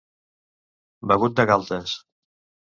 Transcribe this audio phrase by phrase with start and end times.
[1.13, 1.97] Begut de galtes.